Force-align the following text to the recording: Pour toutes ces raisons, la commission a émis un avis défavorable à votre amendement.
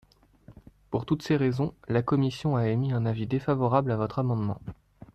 Pour 0.89 1.05
toutes 1.05 1.21
ces 1.21 1.37
raisons, 1.37 1.75
la 1.87 2.01
commission 2.01 2.55
a 2.55 2.65
émis 2.67 2.91
un 2.91 3.05
avis 3.05 3.27
défavorable 3.27 3.91
à 3.91 3.97
votre 3.97 4.17
amendement. 4.17 4.57